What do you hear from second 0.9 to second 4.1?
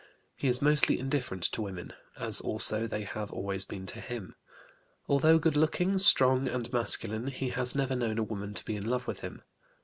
indifferent to women, as also they have always been to